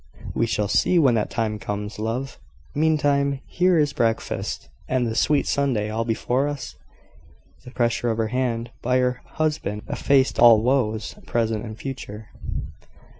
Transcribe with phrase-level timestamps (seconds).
[0.33, 2.39] "We shall see when that time comes, love.
[2.73, 6.75] Meantime, here is breakfast, and the sweet Sunday all before us?"
[7.65, 12.29] The pressure of her hand by her husband effaced all woes, present and future.